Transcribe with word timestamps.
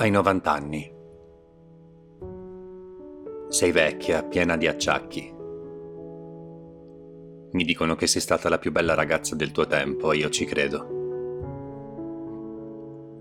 Hai 0.00 0.10
90 0.10 0.52
anni. 0.52 0.94
Sei 3.48 3.72
vecchia, 3.72 4.22
piena 4.22 4.56
di 4.56 4.68
acciacchi. 4.68 5.34
Mi 7.50 7.64
dicono 7.64 7.96
che 7.96 8.06
sei 8.06 8.20
stata 8.20 8.48
la 8.48 8.58
più 8.58 8.70
bella 8.70 8.94
ragazza 8.94 9.34
del 9.34 9.50
tuo 9.50 9.66
tempo 9.66 10.12
e 10.12 10.18
io 10.18 10.28
ci 10.28 10.44
credo. 10.44 10.86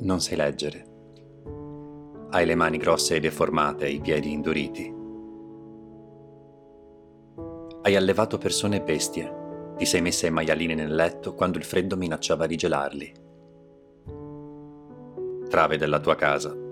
Non 0.01 0.21
sai 0.21 0.35
leggere. 0.35 0.85
Hai 2.29 2.45
le 2.45 2.53
mani 2.53 2.77
grosse 2.77 3.15
e 3.15 3.21
deformate 3.21 3.89
i 3.89 3.99
piedi 3.99 4.31
induriti. 4.31 4.93
Hai 7.81 7.95
allevato 7.95 8.37
persone 8.37 8.75
e 8.75 8.81
bestie. 8.83 9.73
Ti 9.77 9.85
sei 9.85 10.01
messa 10.01 10.27
i 10.27 10.31
maialini 10.31 10.75
nel 10.75 10.93
letto 10.93 11.33
quando 11.33 11.57
il 11.57 11.63
freddo 11.63 11.97
minacciava 11.97 12.45
di 12.45 12.55
gelarli. 12.55 13.13
Trave 15.49 15.77
della 15.77 15.99
tua 15.99 16.13
casa 16.13 16.65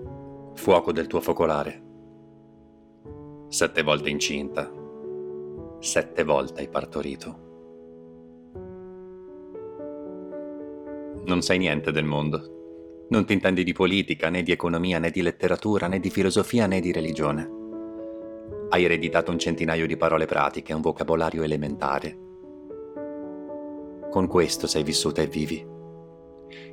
fuoco 0.56 0.90
del 0.90 1.06
tuo 1.06 1.20
focolare. 1.20 1.84
Sette 3.48 3.82
volte 3.82 4.10
incinta, 4.10 4.70
sette 5.78 6.24
volte 6.24 6.60
hai 6.60 6.68
partorito. 6.68 7.44
Non 11.26 11.42
sai 11.42 11.58
niente 11.58 11.92
del 11.92 12.04
mondo. 12.04 13.04
Non 13.08 13.24
ti 13.24 13.34
intendi 13.34 13.62
di 13.62 13.72
politica, 13.72 14.30
né 14.30 14.42
di 14.42 14.50
economia, 14.50 14.98
né 14.98 15.10
di 15.10 15.22
letteratura, 15.22 15.86
né 15.86 16.00
di 16.00 16.10
filosofia, 16.10 16.66
né 16.66 16.80
di 16.80 16.90
religione. 16.90 17.50
Hai 18.70 18.84
ereditato 18.84 19.30
un 19.30 19.38
centinaio 19.38 19.86
di 19.86 19.96
parole 19.96 20.26
pratiche, 20.26 20.72
un 20.72 20.80
vocabolario 20.80 21.42
elementare. 21.42 22.18
Con 24.10 24.26
questo 24.26 24.66
sei 24.66 24.82
vissuta 24.82 25.22
e 25.22 25.26
vivi. 25.26 25.74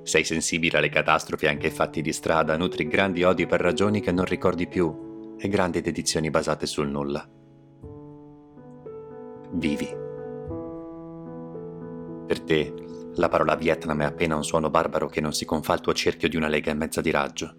Sei 0.04 0.26
sensibile 0.26 0.78
alle 0.78 0.90
catastrofi 0.90 1.48
anche 1.48 1.68
ai 1.68 1.74
fatti 1.74 2.02
di 2.02 2.12
strada, 2.12 2.58
nutri 2.58 2.88
grandi 2.88 3.24
odi 3.24 3.46
per 3.46 3.62
ragioni 3.62 4.02
che 4.02 4.12
non 4.12 4.26
ricordi 4.26 4.68
più 4.68 5.36
e 5.38 5.48
grandi 5.48 5.82
dedizioni 5.82 6.30
basate 6.30 6.66
sul 6.66 6.90
nulla. 6.90 7.26
Vivi. 9.52 9.88
Per 12.26 12.42
te, 12.42 12.74
la 13.16 13.30
parola 13.30 13.56
Vietnam 13.56 14.02
è 14.02 14.06
appena 14.06 14.36
un 14.36 14.44
suono 14.44 14.70
barbaro 14.70 15.08
che 15.08 15.22
non 15.22 15.34
si 15.34 15.46
confà 15.46 15.74
al 15.74 15.82
tuo 15.82 15.94
cerchio 15.94 16.28
di 16.28 16.36
una 16.36 16.48
lega 16.48 16.72
e 16.72 16.76
mezza 16.76 17.00
di 17.00 17.12
raggio. 17.12 17.56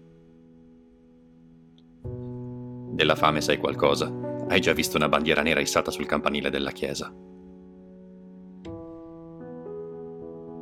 Della 2.91 3.15
fame 3.15 3.41
sai 3.41 3.57
qualcosa. 3.57 4.13
Hai 4.47 4.59
già 4.61 4.73
visto 4.73 4.97
una 4.97 5.09
bandiera 5.09 5.41
nera 5.41 5.59
issata 5.61 5.91
sul 5.91 6.05
campanile 6.05 6.49
della 6.49 6.71
chiesa. 6.71 7.13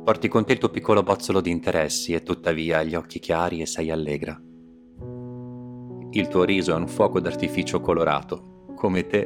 Porti 0.04 0.28
con 0.28 0.44
te 0.44 0.52
il 0.52 0.58
tuo 0.58 0.68
piccolo 0.68 1.02
bozzolo 1.02 1.40
di 1.40 1.50
interessi 1.50 2.12
e 2.12 2.22
tuttavia 2.22 2.76
hai 2.76 2.88
gli 2.88 2.94
occhi 2.94 3.18
chiari 3.18 3.62
e 3.62 3.66
sei 3.66 3.90
allegra. 3.90 4.38
Il 6.10 6.28
tuo 6.28 6.44
riso 6.44 6.72
è 6.72 6.74
un 6.74 6.88
fuoco 6.88 7.20
d'artificio 7.20 7.80
colorato, 7.80 8.74
come 8.76 9.06
te. 9.06 9.24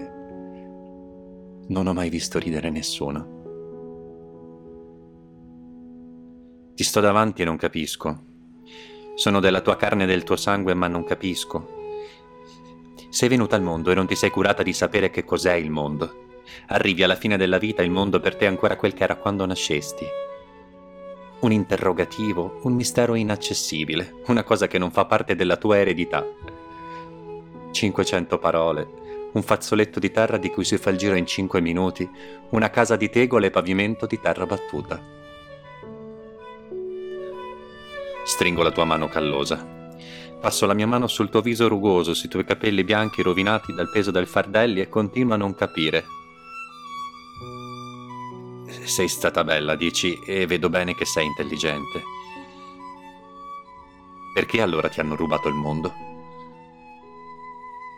Non 1.66 1.88
ho 1.88 1.92
mai 1.92 2.08
visto 2.08 2.38
ridere 2.38 2.70
nessuno. 2.70 3.36
Ti 6.76 6.84
sto 6.84 7.00
davanti 7.00 7.42
e 7.42 7.44
non 7.44 7.56
capisco. 7.56 8.22
Sono 9.16 9.40
della 9.40 9.62
tua 9.62 9.74
carne 9.74 10.04
e 10.04 10.06
del 10.06 10.22
tuo 10.22 10.36
sangue, 10.36 10.74
ma 10.74 10.86
non 10.86 11.02
capisco. 11.02 11.74
Sei 13.10 13.28
venuta 13.28 13.56
al 13.56 13.62
mondo 13.62 13.90
e 13.90 13.94
non 13.94 14.06
ti 14.06 14.14
sei 14.14 14.30
curata 14.30 14.62
di 14.62 14.72
sapere 14.72 15.10
che 15.10 15.24
cos'è 15.24 15.54
il 15.54 15.70
mondo. 15.70 16.26
Arrivi 16.68 17.02
alla 17.02 17.16
fine 17.16 17.36
della 17.36 17.58
vita, 17.58 17.82
il 17.82 17.90
mondo 17.90 18.20
per 18.20 18.36
te 18.36 18.44
è 18.44 18.48
ancora 18.48 18.76
quel 18.76 18.94
che 18.94 19.02
era 19.02 19.16
quando 19.16 19.44
nascesti 19.44 20.26
un 21.40 21.52
interrogativo, 21.52 22.58
un 22.62 22.72
mistero 22.72 23.14
inaccessibile, 23.14 24.14
una 24.26 24.42
cosa 24.42 24.66
che 24.66 24.78
non 24.78 24.90
fa 24.90 25.04
parte 25.04 25.36
della 25.36 25.56
tua 25.56 25.78
eredità. 25.78 26.26
500 27.70 28.38
parole, 28.38 28.88
un 29.32 29.42
fazzoletto 29.42 30.00
di 30.00 30.10
terra 30.10 30.36
di 30.36 30.50
cui 30.50 30.64
si 30.64 30.76
fa 30.78 30.90
il 30.90 30.96
giro 30.96 31.14
in 31.14 31.26
5 31.26 31.60
minuti, 31.60 32.08
una 32.50 32.70
casa 32.70 32.96
di 32.96 33.08
tegole 33.08 33.46
e 33.46 33.50
pavimento 33.50 34.06
di 34.06 34.18
terra 34.20 34.46
battuta. 34.46 35.00
Stringo 38.24 38.62
la 38.62 38.72
tua 38.72 38.84
mano 38.84 39.08
callosa. 39.08 39.76
Passo 40.40 40.66
la 40.66 40.74
mia 40.74 40.86
mano 40.86 41.06
sul 41.06 41.30
tuo 41.30 41.40
viso 41.40 41.68
rugoso, 41.68 42.14
sui 42.14 42.28
tuoi 42.28 42.44
capelli 42.44 42.84
bianchi 42.84 43.22
rovinati 43.22 43.72
dal 43.72 43.90
peso 43.90 44.10
del 44.10 44.26
fardelli 44.26 44.80
e 44.80 44.88
continuo 44.88 45.34
a 45.34 45.36
non 45.38 45.54
capire 45.54 46.17
sei 48.88 49.08
stata 49.08 49.44
bella, 49.44 49.74
dici, 49.74 50.18
e 50.24 50.46
vedo 50.46 50.68
bene 50.68 50.94
che 50.94 51.04
sei 51.04 51.26
intelligente. 51.26 52.02
Perché 54.34 54.60
allora 54.60 54.88
ti 54.88 55.00
hanno 55.00 55.16
rubato 55.16 55.48
il 55.48 55.54
mondo? 55.54 55.92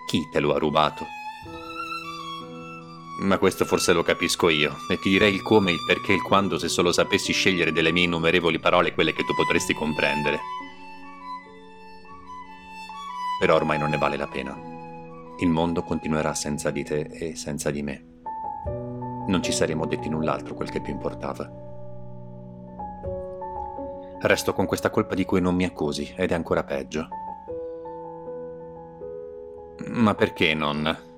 Chi 0.06 0.29
te 0.31 0.41
lo 0.41 0.55
ha 0.55 0.59
rubato? 0.59 1.06
Ma 3.21 3.39
questo 3.39 3.65
forse 3.65 3.93
lo 3.93 4.03
capisco 4.03 4.49
io, 4.49 4.77
e 4.89 4.99
ti 4.99 5.11
direi 5.11 5.34
il 5.34 5.43
come, 5.43 5.73
il 5.73 5.84
perché, 5.87 6.12
il 6.12 6.23
quando, 6.23 6.59
se 6.59 6.69
solo 6.69 6.93
sapessi 6.93 7.33
scegliere 7.33 7.73
delle 7.73 7.93
mie 7.93 8.05
innumerevoli 8.05 8.59
parole 8.59 8.95
quelle 8.95 9.12
che 9.12 9.25
tu 9.25 9.34
potresti 9.34 9.75
comprendere. 9.75 10.41
Però 13.39 13.55
ormai 13.55 13.79
non 13.79 13.91
ne 13.91 13.99
vale 13.99 14.17
la 14.17 14.27
pena. 14.27 14.59
Il 15.39 15.49
mondo 15.49 15.83
continuerà 15.83 16.34
senza 16.34 16.71
di 16.71 16.84
te 16.84 17.00
e 17.00 17.37
senza 17.37 17.71
di 17.71 17.83
me 17.83 18.19
non 19.26 19.42
ci 19.42 19.53
saremmo 19.53 19.86
detti 19.86 20.08
null'altro 20.08 20.54
quel 20.54 20.70
che 20.70 20.81
più 20.81 20.92
importava. 20.92 21.69
Resto 24.22 24.53
con 24.53 24.66
questa 24.66 24.91
colpa 24.91 25.14
di 25.14 25.25
cui 25.25 25.41
non 25.41 25.54
mi 25.54 25.64
accusi, 25.64 26.12
ed 26.16 26.31
è 26.31 26.34
ancora 26.34 26.62
peggio. 26.62 27.08
Ma 29.86 30.14
perché 30.14 30.53
non? 30.54 31.08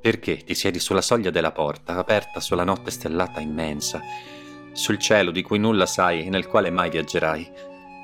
Perché 0.00 0.36
ti 0.38 0.54
siedi 0.54 0.80
sulla 0.80 1.00
soglia 1.00 1.30
della 1.30 1.52
porta, 1.52 1.96
aperta 1.96 2.40
sulla 2.40 2.64
notte 2.64 2.90
stellata 2.90 3.40
immensa, 3.40 4.00
sul 4.72 4.98
cielo 4.98 5.30
di 5.30 5.42
cui 5.42 5.58
nulla 5.58 5.86
sai 5.86 6.26
e 6.26 6.28
nel 6.28 6.48
quale 6.48 6.70
mai 6.70 6.90
viaggerai, 6.90 7.50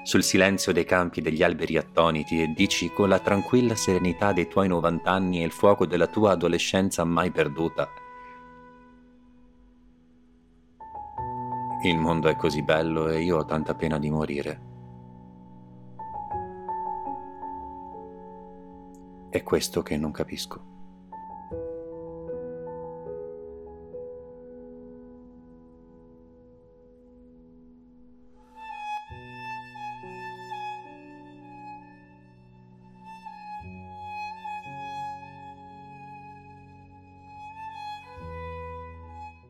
sul 0.04 0.22
silenzio 0.22 0.72
dei 0.72 0.84
campi 0.84 1.20
degli 1.20 1.42
alberi 1.42 1.76
attoniti 1.76 2.42
e 2.42 2.52
dici 2.54 2.90
con 2.90 3.08
la 3.08 3.18
tranquilla 3.18 3.74
serenità 3.74 4.32
dei 4.32 4.46
tuoi 4.48 4.68
novant'anni 4.68 5.40
e 5.40 5.44
il 5.44 5.50
fuoco 5.50 5.86
della 5.86 6.06
tua 6.06 6.32
adolescenza 6.32 7.04
mai 7.04 7.30
perduta, 7.30 7.88
Il 11.84 11.98
mondo 11.98 12.28
è 12.28 12.36
così 12.36 12.62
bello 12.62 13.10
e 13.10 13.20
io 13.20 13.36
ho 13.36 13.44
tanta 13.44 13.74
pena 13.74 13.98
di 13.98 14.08
morire. 14.08 14.60
È 19.28 19.42
questo 19.42 19.82
che 19.82 19.98
non 19.98 20.10
capisco. 20.10 20.73